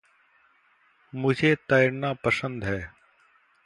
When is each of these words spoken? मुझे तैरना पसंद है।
मुझे 1.13 1.55
तैरना 1.55 2.13
पसंद 2.13 2.63
है। 2.63 2.93